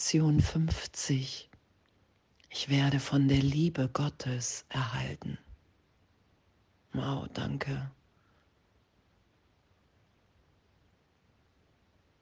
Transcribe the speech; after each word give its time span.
Lektion 0.00 0.40
50. 0.40 1.50
Ich 2.48 2.68
werde 2.70 2.98
von 3.00 3.28
der 3.28 3.42
Liebe 3.42 3.86
Gottes 3.90 4.64
erhalten. 4.70 5.36
Wow, 6.94 7.28
danke. 7.34 7.90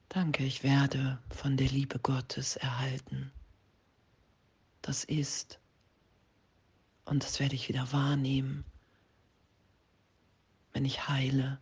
Danke, 0.09 0.43
ich 0.43 0.61
werde 0.61 1.19
von 1.29 1.55
der 1.55 1.69
Liebe 1.69 1.99
Gottes 1.99 2.57
erhalten. 2.57 3.31
Das 4.81 5.05
ist. 5.05 5.57
Und 7.05 7.23
das 7.23 7.39
werde 7.39 7.55
ich 7.55 7.69
wieder 7.69 7.93
wahrnehmen, 7.93 8.65
wenn 10.73 10.83
ich 10.83 11.07
heile. 11.07 11.61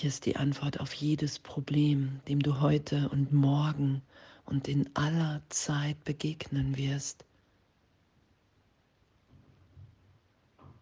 Hier 0.00 0.10
ist 0.10 0.26
die 0.26 0.36
Antwort 0.36 0.78
auf 0.78 0.94
jedes 0.94 1.40
Problem, 1.40 2.20
dem 2.28 2.38
du 2.38 2.60
heute 2.60 3.08
und 3.08 3.32
morgen 3.32 4.00
und 4.44 4.68
in 4.68 4.88
aller 4.94 5.42
Zeit 5.48 6.04
begegnen 6.04 6.76
wirst. 6.76 7.24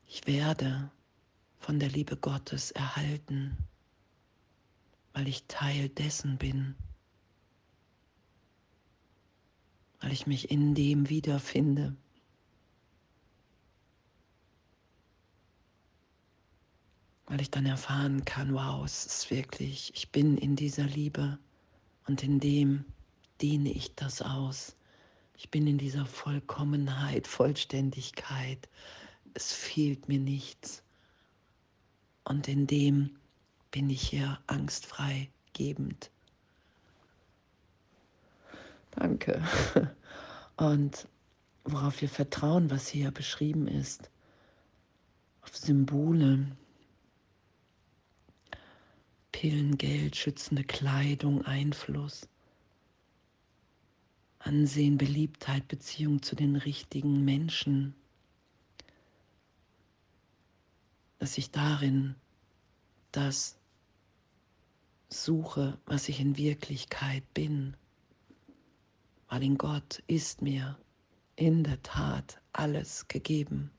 Ich 0.06 0.26
werde 0.26 0.90
von 1.60 1.80
der 1.80 1.88
Liebe 1.88 2.18
Gottes 2.18 2.72
erhalten, 2.72 3.56
weil 5.14 5.28
ich 5.28 5.44
Teil 5.48 5.88
dessen 5.88 6.36
bin, 6.36 6.74
weil 10.00 10.12
ich 10.12 10.26
mich 10.26 10.50
in 10.50 10.74
dem 10.74 11.08
wiederfinde. 11.08 11.96
Weil 17.26 17.40
ich 17.40 17.50
dann 17.50 17.66
erfahren 17.66 18.24
kann, 18.24 18.54
wow, 18.54 18.84
es 18.84 19.06
ist 19.06 19.30
wirklich, 19.30 19.92
ich 19.94 20.10
bin 20.12 20.38
in 20.38 20.56
dieser 20.56 20.84
Liebe 20.84 21.38
und 22.06 22.22
in 22.22 22.38
dem 22.38 22.84
dehne 23.42 23.70
ich 23.70 23.94
das 23.94 24.22
aus. 24.22 24.76
Ich 25.36 25.50
bin 25.50 25.66
in 25.66 25.78
dieser 25.78 26.06
Vollkommenheit, 26.06 27.26
Vollständigkeit. 27.26 28.68
Es 29.34 29.52
fehlt 29.52 30.08
mir 30.08 30.18
nichts. 30.20 30.82
Und 32.24 32.48
in 32.48 32.66
dem 32.66 33.10
bin 33.70 33.90
ich 33.90 34.08
hier 34.08 34.38
angstfrei 34.46 35.28
gebend. 35.52 36.10
Danke. 38.92 39.42
Und 40.56 41.06
worauf 41.64 42.00
wir 42.00 42.08
vertrauen, 42.08 42.70
was 42.70 42.88
hier 42.88 43.10
beschrieben 43.10 43.68
ist, 43.68 44.10
auf 45.42 45.54
Symbole, 45.54 46.46
Pillen, 49.38 49.76
Geld, 49.76 50.16
schützende 50.16 50.64
Kleidung, 50.64 51.42
Einfluss. 51.44 52.26
Ansehen, 54.38 54.96
Beliebtheit, 54.96 55.68
Beziehung 55.68 56.22
zu 56.22 56.34
den 56.36 56.56
richtigen 56.56 57.22
Menschen, 57.22 57.94
dass 61.18 61.36
ich 61.36 61.50
darin 61.50 62.14
das 63.12 63.58
suche, 65.10 65.78
was 65.84 66.08
ich 66.08 66.18
in 66.18 66.38
Wirklichkeit 66.38 67.22
bin, 67.34 67.76
weil 69.28 69.42
in 69.42 69.58
Gott 69.58 70.02
ist 70.06 70.40
mir 70.40 70.78
in 71.34 71.62
der 71.62 71.82
Tat 71.82 72.40
alles 72.54 73.06
gegeben. 73.06 73.70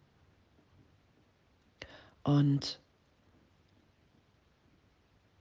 Und 2.22 2.80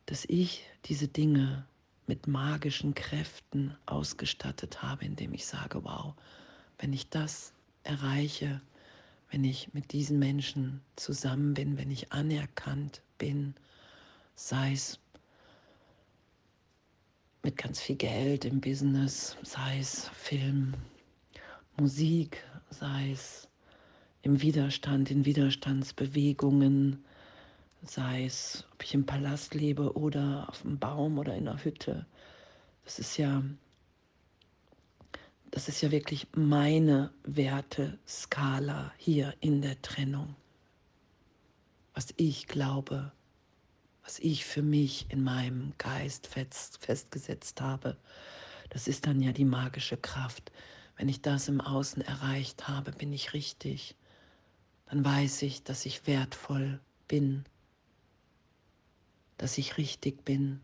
dass 0.07 0.25
ich 0.27 0.65
diese 0.85 1.09
Dinge 1.09 1.67
mit 2.07 2.29
magischen 2.29 2.95
Kräften 2.95 3.77
ausgestattet 3.87 4.83
habe, 4.83 5.05
indem 5.05 5.35
ich 5.35 5.47
sage, 5.47 5.83
wow, 5.85 6.15
wenn 6.79 6.93
ich 6.93 7.11
das 7.11 7.53
erreiche, 7.83 8.61
wenn 9.31 9.45
ich 9.45 9.75
mit 9.75 9.93
diesen 9.93 10.19
Menschen 10.19 10.81
zusammen 10.95 11.55
bin, 11.55 11.77
wenn 11.77 11.91
ich 11.91 12.13
anerkannt 12.13 13.03
bin, 13.19 13.55
sei 14.37 14.73
es 14.73 15.01
mit 17.43 17.57
ganz 17.57 17.81
viel 17.81 17.97
Geld 17.97 18.45
im 18.45 18.61
Business, 18.61 19.37
sei 19.43 19.79
es 19.79 20.09
Film, 20.11 20.75
Musik, 21.77 22.45
sei 22.71 23.11
es 23.11 23.49
im 24.23 24.41
Widerstand, 24.41 25.11
in 25.11 25.25
Widerstandsbewegungen, 25.25 27.05
sei 27.83 28.25
es, 28.25 28.65
ob 28.73 28.83
ich 28.83 28.95
im 28.95 29.07
Palast 29.07 29.55
lebe 29.55 29.97
oder 29.97 30.49
auf 30.49 30.63
dem 30.63 30.79
Baum 30.79 31.19
oder 31.19 31.35
in 31.35 31.49
einer 31.49 31.63
Hütte. 31.63 32.07
Das 32.85 32.99
ist 32.99 33.17
ja, 33.17 33.43
das 35.51 35.69
ist 35.69 35.81
ja 35.81 35.91
wirklich 35.91 36.27
meine 36.35 37.13
Werteskala 37.25 38.93
hier 38.97 39.35
in 39.41 39.63
der 39.63 39.81
Trennung. 39.83 40.35
Was 41.95 42.13
ich 42.17 42.47
glaube, 42.47 43.13
was 44.05 44.19
ich 44.19 44.45
für 44.45 44.63
mich 44.63 45.07
in 45.11 45.23
meinem 45.23 45.73
Geist 45.79 46.27
fest, 46.27 46.79
festgesetzt 46.79 47.61
habe, 47.61 47.97
das 48.71 48.89
ist 48.89 49.07
dann 49.07 49.21
ja 49.21 49.33
die 49.33 49.45
magische 49.45 49.97
Kraft. 49.97 50.53
Wenn 50.97 51.09
ich 51.09 51.23
das 51.23 51.49
im 51.49 51.61
Außen 51.61 52.03
erreicht 52.03 52.69
habe, 52.69 52.93
bin 52.93 53.13
ich 53.13 53.33
richtig. 53.33 53.97
Dann 54.87 55.05
weiß 55.05 55.43
ich, 55.43 55.63
dass 55.63 55.87
ich 55.87 56.07
wertvoll 56.07 56.81
bin 57.09 57.45
dass 59.39 59.59
ich 59.59 59.77
richtig 59.77 60.25
bin, 60.25 60.61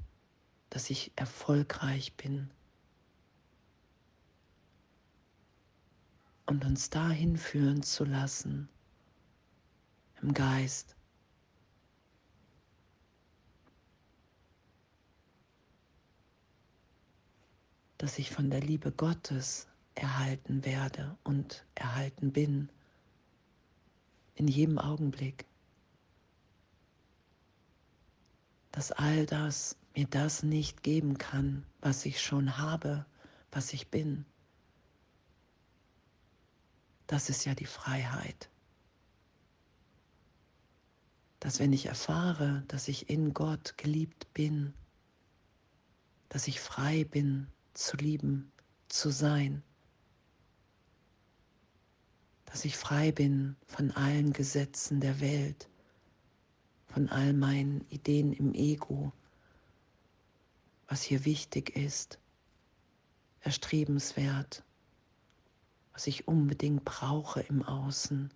dass 0.70 0.90
ich 0.90 1.12
erfolgreich 1.16 2.14
bin. 2.14 2.50
Und 6.46 6.64
uns 6.64 6.90
dahin 6.90 7.36
führen 7.36 7.82
zu 7.82 8.04
lassen 8.04 8.68
im 10.20 10.34
Geist. 10.34 10.96
dass 18.02 18.18
ich 18.18 18.32
von 18.32 18.50
der 18.50 18.60
Liebe 18.60 18.90
Gottes 18.90 19.68
erhalten 19.94 20.64
werde 20.64 21.16
und 21.22 21.64
erhalten 21.76 22.32
bin 22.32 22.68
in 24.34 24.48
jedem 24.48 24.76
Augenblick. 24.76 25.46
Dass 28.72 28.90
all 28.90 29.26
das 29.26 29.76
mir 29.94 30.06
das 30.06 30.42
nicht 30.42 30.82
geben 30.82 31.18
kann, 31.18 31.64
was 31.80 32.06
ich 32.06 32.20
schon 32.20 32.56
habe, 32.58 33.04
was 33.50 33.72
ich 33.74 33.88
bin. 33.88 34.24
Das 37.06 37.28
ist 37.28 37.44
ja 37.44 37.54
die 37.54 37.66
Freiheit. 37.66 38.48
Dass 41.40 41.58
wenn 41.58 41.72
ich 41.72 41.86
erfahre, 41.86 42.64
dass 42.68 42.88
ich 42.88 43.10
in 43.10 43.34
Gott 43.34 43.76
geliebt 43.76 44.32
bin, 44.32 44.72
dass 46.30 46.48
ich 46.48 46.60
frei 46.60 47.04
bin 47.04 47.48
zu 47.74 47.96
lieben, 47.98 48.50
zu 48.88 49.10
sein, 49.10 49.62
dass 52.46 52.64
ich 52.64 52.76
frei 52.78 53.12
bin 53.12 53.56
von 53.66 53.90
allen 53.90 54.32
Gesetzen 54.32 55.00
der 55.00 55.20
Welt, 55.20 55.68
von 56.92 57.08
all 57.08 57.32
meinen 57.32 57.86
Ideen 57.88 58.32
im 58.34 58.52
Ego, 58.52 59.12
was 60.88 61.02
hier 61.02 61.24
wichtig 61.24 61.74
ist, 61.74 62.18
erstrebenswert, 63.40 64.62
was 65.92 66.06
ich 66.06 66.28
unbedingt 66.28 66.84
brauche 66.84 67.40
im 67.40 67.62
Außen. 67.62 68.30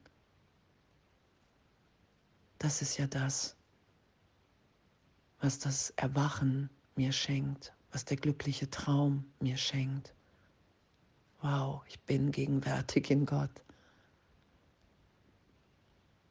Das 2.58 2.80
ist 2.80 2.96
ja 2.96 3.06
das, 3.06 3.56
was 5.40 5.58
das 5.58 5.90
Erwachen 5.90 6.70
mir 6.94 7.12
schenkt, 7.12 7.74
was 7.92 8.06
der 8.06 8.16
glückliche 8.16 8.70
Traum 8.70 9.30
mir 9.38 9.58
schenkt. 9.58 10.14
Wow, 11.42 11.84
ich 11.88 12.00
bin 12.00 12.32
gegenwärtig 12.32 13.10
in 13.10 13.26
Gott. 13.26 13.62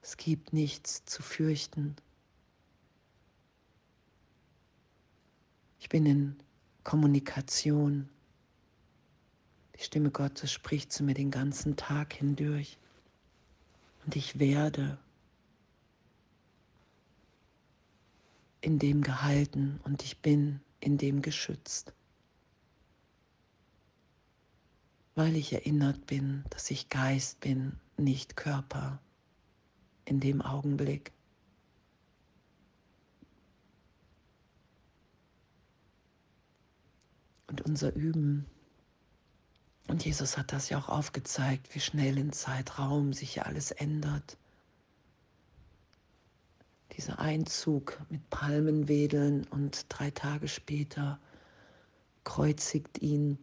Es 0.01 0.17
gibt 0.17 0.53
nichts 0.53 1.05
zu 1.05 1.21
fürchten, 1.21 1.95
Ich 5.79 5.89
bin 5.89 6.05
in 6.05 6.35
Kommunikation. 6.83 8.09
Die 9.77 9.83
Stimme 9.83 10.11
Gottes 10.11 10.51
spricht 10.51 10.91
zu 10.91 11.03
mir 11.03 11.13
den 11.13 11.31
ganzen 11.31 11.75
Tag 11.75 12.13
hindurch. 12.13 12.77
Und 14.05 14.15
ich 14.15 14.39
werde 14.39 14.97
in 18.61 18.79
dem 18.79 19.01
gehalten 19.01 19.79
und 19.83 20.03
ich 20.03 20.21
bin 20.21 20.59
in 20.79 20.97
dem 20.97 21.21
geschützt. 21.21 21.93
Weil 25.13 25.35
ich 25.35 25.53
erinnert 25.53 26.07
bin, 26.07 26.43
dass 26.49 26.71
ich 26.71 26.89
Geist 26.89 27.39
bin, 27.39 27.79
nicht 27.97 28.35
Körper 28.35 28.99
in 30.05 30.19
dem 30.19 30.41
Augenblick. 30.41 31.11
Und 37.55 37.61
unser 37.61 37.95
Üben. 37.95 38.45
Und 39.87 40.03
Jesus 40.03 40.37
hat 40.37 40.51
das 40.51 40.67
ja 40.67 40.77
auch 40.77 40.89
aufgezeigt, 40.89 41.73
wie 41.73 41.79
schnell 41.79 42.17
in 42.17 42.33
Zeitraum 42.33 43.13
sich 43.13 43.35
ja 43.35 43.43
alles 43.43 43.71
ändert. 43.71 44.37
Dieser 46.97 47.19
Einzug 47.19 48.01
mit 48.09 48.29
Palmenwedeln 48.29 49.45
und 49.45 49.85
drei 49.87 50.11
Tage 50.11 50.49
später 50.49 51.17
kreuzigt 52.25 53.01
ihn, 53.01 53.37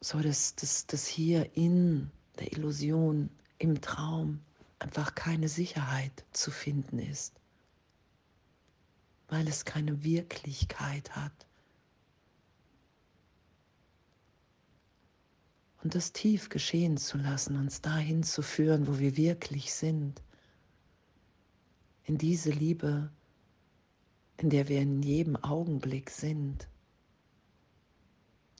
so 0.00 0.18
dass 0.20 0.56
das 0.56 1.06
hier 1.06 1.56
in 1.56 2.10
der 2.40 2.52
Illusion, 2.52 3.30
im 3.58 3.80
Traum 3.80 4.40
einfach 4.80 5.14
keine 5.14 5.48
Sicherheit 5.48 6.24
zu 6.32 6.50
finden 6.50 6.98
ist, 6.98 7.34
weil 9.28 9.46
es 9.46 9.64
keine 9.64 10.02
Wirklichkeit 10.02 11.14
hat. 11.14 11.46
Und 15.82 15.94
das 15.94 16.12
tief 16.12 16.48
geschehen 16.48 16.96
zu 16.96 17.18
lassen, 17.18 17.56
uns 17.56 17.80
dahin 17.80 18.22
zu 18.22 18.42
führen, 18.42 18.86
wo 18.86 18.98
wir 18.98 19.16
wirklich 19.16 19.72
sind, 19.72 20.22
in 22.04 22.18
diese 22.18 22.50
Liebe, 22.50 23.10
in 24.36 24.50
der 24.50 24.68
wir 24.68 24.80
in 24.80 25.02
jedem 25.02 25.36
Augenblick 25.36 26.10
sind, 26.10 26.68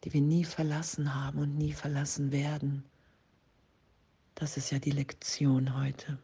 die 0.05 0.13
wir 0.13 0.21
nie 0.21 0.45
verlassen 0.45 1.15
haben 1.15 1.39
und 1.39 1.57
nie 1.57 1.73
verlassen 1.73 2.33
werden. 2.33 2.85
Das 4.35 4.57
ist 4.57 4.71
ja 4.71 4.79
die 4.79 4.91
Lektion 4.91 5.77
heute. 5.77 6.19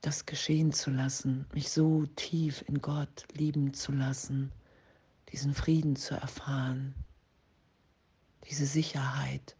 Das 0.00 0.26
geschehen 0.26 0.72
zu 0.72 0.90
lassen, 0.90 1.46
mich 1.52 1.70
so 1.70 2.06
tief 2.06 2.64
in 2.68 2.80
Gott 2.80 3.26
lieben 3.32 3.74
zu 3.74 3.92
lassen, 3.92 4.52
diesen 5.32 5.54
Frieden 5.54 5.96
zu 5.96 6.14
erfahren, 6.14 6.94
diese 8.48 8.66
Sicherheit, 8.66 9.56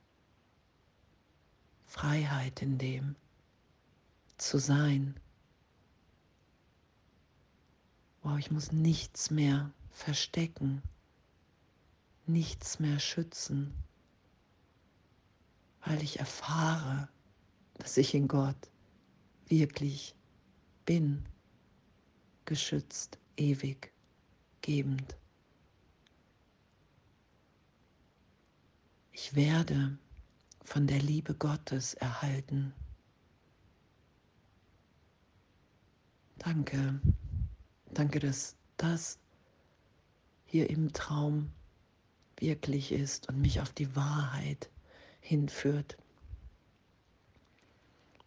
Freiheit 1.85 2.63
in 2.63 2.79
dem 2.79 3.17
zu 4.37 4.59
sein. 4.59 5.19
Wow, 8.23 8.39
ich 8.39 8.51
muss 8.51 8.73
nichts 8.73 9.31
mehr 9.31 9.73
verstecken, 9.91 10.83
nichts 12.27 12.79
mehr 12.79 13.01
schützen, 13.01 13.75
weil 15.85 16.03
ich 16.03 16.21
erfahre, 16.21 17.09
dass 17.75 17.97
ich 17.97 18.15
in 18.15 18.29
Gott 18.29 18.71
wirklich 19.47 20.15
bin, 20.89 21.23
geschützt, 22.47 23.19
ewig, 23.37 23.93
gebend. 24.63 25.19
Ich 29.13 29.35
werde 29.35 29.99
von 30.65 30.87
der 30.87 31.01
Liebe 31.01 31.35
Gottes 31.35 31.93
erhalten. 31.93 32.73
Danke, 36.39 37.03
danke, 37.93 38.19
dass 38.19 38.57
das 38.79 39.19
hier 40.47 40.71
im 40.71 40.95
Traum 40.95 41.53
wirklich 42.39 42.93
ist 42.93 43.29
und 43.29 43.43
mich 43.43 43.61
auf 43.61 43.75
die 43.75 43.95
Wahrheit 43.95 44.71
hinführt. 45.21 45.99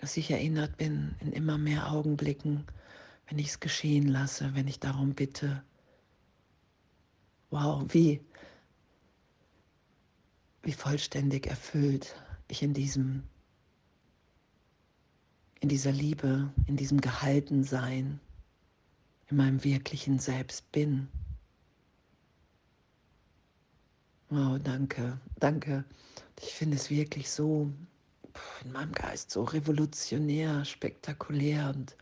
Dass 0.01 0.17
ich 0.17 0.31
erinnert 0.31 0.77
bin 0.77 1.15
in 1.19 1.31
immer 1.31 1.59
mehr 1.59 1.91
Augenblicken, 1.91 2.65
wenn 3.27 3.37
ich 3.37 3.49
es 3.49 3.59
geschehen 3.59 4.07
lasse, 4.07 4.55
wenn 4.55 4.67
ich 4.67 4.79
darum 4.79 5.13
bitte. 5.13 5.63
Wow, 7.51 7.85
wie, 7.89 8.19
wie 10.63 10.73
vollständig 10.73 11.45
erfüllt 11.45 12.15
ich 12.47 12.63
in 12.63 12.73
diesem, 12.73 13.23
in 15.59 15.69
dieser 15.69 15.91
Liebe, 15.91 16.51
in 16.65 16.77
diesem 16.77 16.99
Gehaltensein, 16.99 18.19
in 19.29 19.37
meinem 19.37 19.63
wirklichen 19.63 20.17
Selbst 20.17 20.71
bin. 20.71 21.09
Wow, 24.29 24.57
danke, 24.63 25.19
danke. 25.39 25.85
Ich 26.41 26.53
finde 26.53 26.77
es 26.77 26.89
wirklich 26.89 27.29
so 27.29 27.71
in 28.63 28.71
meinem 28.71 28.91
Geist 28.91 29.31
so 29.31 29.43
revolutionär, 29.43 30.65
spektakulär 30.65 31.73
und 31.75 31.95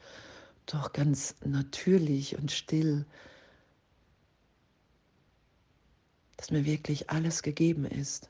doch 0.65 0.93
ganz 0.93 1.35
natürlich 1.43 2.37
und 2.37 2.51
still, 2.51 3.05
dass 6.37 6.51
mir 6.51 6.65
wirklich 6.65 7.09
alles 7.09 7.41
gegeben 7.41 7.85
ist, 7.85 8.29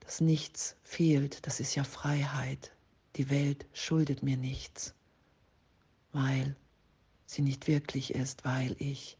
dass 0.00 0.20
nichts 0.20 0.76
fehlt, 0.82 1.46
das 1.46 1.60
ist 1.60 1.74
ja 1.76 1.84
Freiheit. 1.84 2.72
Die 3.16 3.30
Welt 3.30 3.66
schuldet 3.72 4.22
mir 4.22 4.36
nichts, 4.36 4.94
weil 6.12 6.56
sie 7.26 7.42
nicht 7.42 7.68
wirklich 7.68 8.14
ist, 8.14 8.44
weil 8.44 8.74
ich 8.78 9.16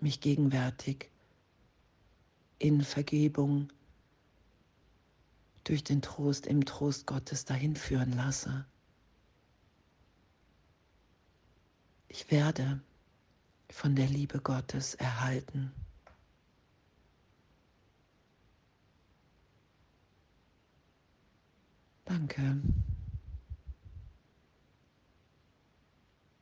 mich 0.00 0.20
gegenwärtig 0.20 1.10
in 2.58 2.82
Vergebung 2.82 3.70
durch 5.64 5.84
den 5.84 6.02
Trost 6.02 6.46
im 6.46 6.64
Trost 6.64 7.06
Gottes 7.06 7.44
dahin 7.44 7.76
führen 7.76 8.12
lasse. 8.12 8.66
Ich 12.08 12.30
werde 12.30 12.80
von 13.70 13.94
der 13.94 14.06
Liebe 14.06 14.40
Gottes 14.40 14.94
erhalten. 14.94 15.72
Danke. 22.04 22.60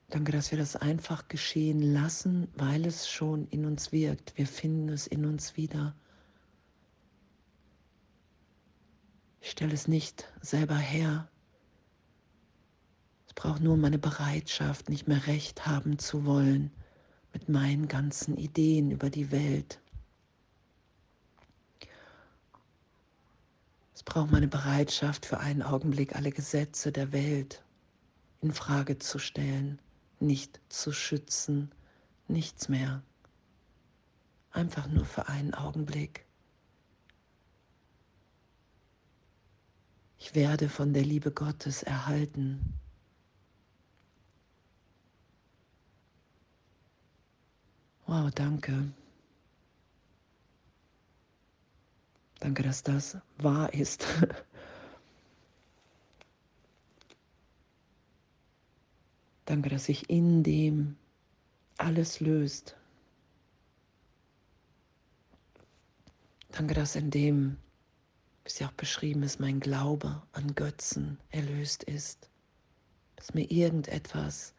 Danke, 0.09 0.33
dass 0.33 0.51
wir 0.51 0.59
das 0.59 0.75
einfach 0.75 1.29
geschehen 1.29 1.83
lassen, 1.83 2.49
weil 2.55 2.87
es 2.87 3.11
schon 3.11 3.47
in 3.49 3.67
uns 3.67 3.93
wirkt. 3.93 4.39
Wir 4.39 4.47
finden 4.47 4.89
es 4.89 5.07
in 5.07 5.27
uns 5.27 5.59
wieder. 5.59 5.95
Ich 9.49 9.53
stelle 9.53 9.73
es 9.73 9.89
nicht 9.89 10.31
selber 10.43 10.77
her. 10.77 11.27
Es 13.27 13.33
braucht 13.33 13.63
nur 13.63 13.79
meine 13.79 13.99
Bereitschaft, 13.99 14.91
nicht 14.91 15.09
mehr 15.09 15.27
recht 15.27 15.65
haben 15.65 15.99
zu 15.99 16.27
wollen 16.27 16.71
mit 17.33 17.49
meinen 17.49 17.89
ganzen 17.89 18.37
Ideen 18.37 18.91
über 18.91 19.09
die 19.09 19.31
Welt. 19.31 19.81
Es 23.95 24.03
braucht 24.03 24.31
meine 24.31 24.49
Bereitschaft, 24.49 25.25
für 25.25 25.41
einen 25.41 25.63
Augenblick 25.63 26.15
alle 26.15 26.31
Gesetze 26.31 26.93
der 26.93 27.13
Welt 27.13 27.65
in 28.43 28.53
Frage 28.53 28.99
zu 28.99 29.19
stellen 29.19 29.79
nicht 30.21 30.61
zu 30.69 30.93
schützen, 30.93 31.73
nichts 32.27 32.69
mehr. 32.69 33.03
Einfach 34.51 34.89
nur 34.89 35.07
für 35.07 35.27
einen 35.29 35.55
Augenblick. 35.55 36.28
Ich 40.19 40.35
werde 40.35 40.69
von 40.69 40.93
der 40.93 41.05
Liebe 41.05 41.31
Gottes 41.31 41.83
erhalten. 41.83 42.75
Wow, 48.07 48.31
danke. 48.35 48.93
Danke, 52.41 52.63
dass 52.63 52.83
das 52.83 53.19
wahr 53.39 53.73
ist. 53.75 54.07
Danke, 59.45 59.71
dass 59.71 59.87
sich 59.87 60.11
in 60.11 60.43
dem 60.43 60.97
alles 61.79 62.21
löst. 62.21 62.77
Danke, 66.51 66.75
dass 66.75 66.97
in 66.97 67.11
dem, 67.11 67.57
es 68.49 68.59
ja 68.59 68.69
auch 68.69 68.73
beschrieben 68.73 69.23
ist, 69.23 69.41
mein 69.41 69.61
Glaube 69.61 70.23
an 70.33 70.55
Götzen 70.55 71.19
erlöst 71.31 71.85
ist. 71.85 72.31
Dass 73.17 73.35
mir 73.35 73.51
irgendetwas 73.51 74.55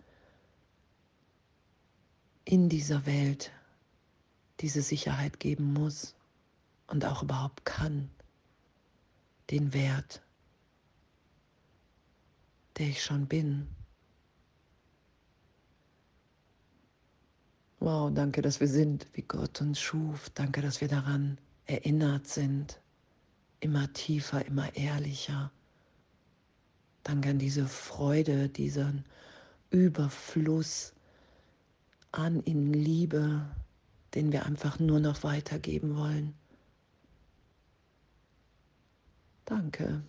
in 2.46 2.70
dieser 2.70 3.06
Welt 3.06 3.52
diese 4.60 4.82
Sicherheit 4.82 5.40
geben 5.40 5.74
muss 5.74 6.16
und 6.88 7.06
auch 7.06 7.24
überhaupt 7.24 7.66
kann, 7.66 8.10
den 9.50 9.74
Wert, 9.74 10.22
der 12.78 12.88
ich 12.90 13.04
schon 13.04 13.28
bin. 13.28 13.68
Wow, 17.80 18.12
danke, 18.14 18.42
dass 18.42 18.60
wir 18.60 18.68
sind, 18.68 19.08
wie 19.14 19.22
Gott 19.22 19.62
uns 19.62 19.80
schuf. 19.80 20.30
Danke, 20.32 20.62
dass 20.62 20.82
wir 20.82 20.90
daran 20.90 21.38
erinnert 21.66 22.28
sind. 22.28 22.82
Immer 23.60 23.92
tiefer, 23.94 24.46
immer 24.46 24.76
ehrlicher. 24.76 25.52
Danke 27.04 27.30
an 27.30 27.40
diese 27.40 27.68
Freude, 27.68 28.50
diesen 28.50 29.04
Überfluss 29.70 30.94
an 32.12 32.42
in 32.42 32.74
Liebe, 32.74 33.46
den 34.16 34.32
wir 34.32 34.46
einfach 34.46 34.80
nur 34.80 35.00
noch 35.00 35.24
weitergeben 35.24 35.96
wollen. 35.96 36.34
Danke. 39.46 40.04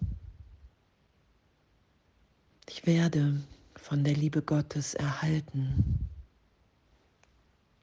Ich 2.69 2.87
werde 2.87 3.43
von 3.77 4.05
der 4.05 4.15
Liebe 4.15 4.43
Gottes 4.43 4.95
erhalten 4.95 6.09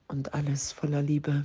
und 0.07 0.33
alles 0.33 0.71
voller 0.71 1.01
Liebe. 1.01 1.43